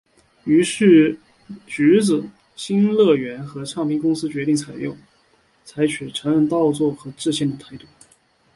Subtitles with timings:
[0.45, 1.15] 于是
[1.67, 4.57] 橘子新乐园和唱片公司决定
[5.63, 7.85] 采取承认盗作和致歉的态度。